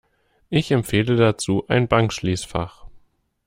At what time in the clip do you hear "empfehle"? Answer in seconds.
0.71-1.15